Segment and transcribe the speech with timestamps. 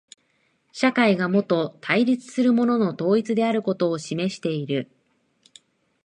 [0.71, 4.89] 社会がもと対立するものの統一であることを示している。